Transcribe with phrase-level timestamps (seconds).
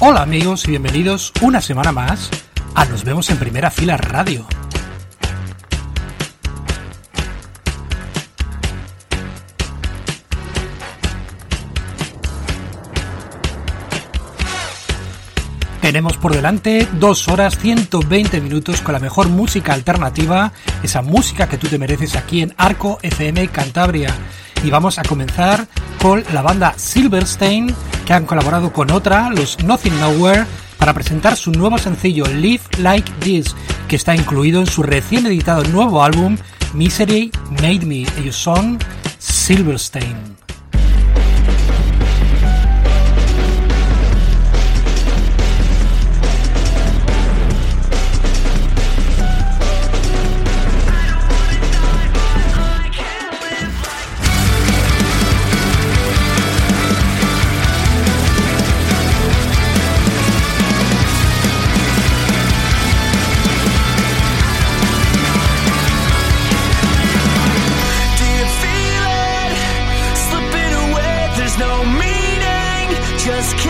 [0.00, 2.30] Hola amigos y bienvenidos una semana más
[2.74, 4.46] a Nos vemos en primera fila radio.
[15.86, 20.50] Tenemos por delante dos horas 120 minutos con la mejor música alternativa,
[20.82, 24.12] esa música que tú te mereces aquí en Arco FM Cantabria.
[24.64, 25.68] Y vamos a comenzar
[26.02, 27.72] con la banda Silverstein,
[28.04, 33.12] que han colaborado con otra, los Nothing Nowhere, para presentar su nuevo sencillo Live Like
[33.20, 33.54] This,
[33.86, 36.36] que está incluido en su recién editado nuevo álbum
[36.74, 37.30] Misery
[37.62, 38.04] Made Me.
[38.18, 38.80] Ellos son
[39.20, 40.45] Silverstein.
[73.26, 73.65] just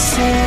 [0.00, 0.39] say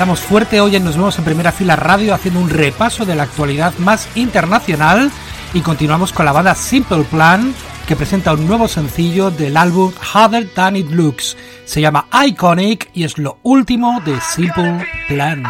[0.00, 3.24] Empezamos fuerte hoy en Nos vemos en primera fila radio haciendo un repaso de la
[3.24, 5.10] actualidad más internacional
[5.52, 7.54] y continuamos con la banda Simple Plan
[7.86, 11.36] que presenta un nuevo sencillo del álbum Harder Than It Looks.
[11.66, 15.44] Se llama Iconic y es lo último de Simple Plan.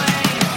[0.00, 0.49] away.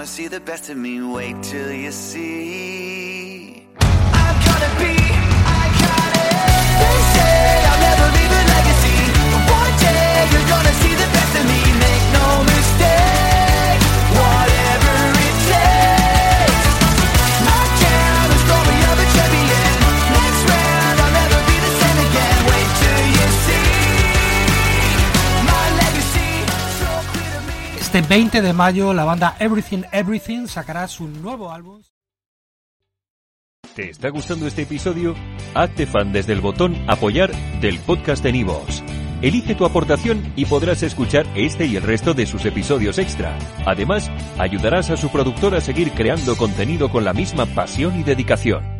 [0.00, 1.02] Gonna see the best of me.
[1.02, 2.79] Wait till you see.
[27.92, 31.82] Este 20 de mayo la banda Everything Everything sacará su nuevo álbum.
[33.74, 35.16] ¿Te está gustando este episodio?
[35.54, 38.84] Hazte fan desde el botón Apoyar del podcast de Nivos.
[39.22, 43.36] Elige tu aportación y podrás escuchar este y el resto de sus episodios extra.
[43.66, 44.08] Además,
[44.38, 48.79] ayudarás a su productor a seguir creando contenido con la misma pasión y dedicación.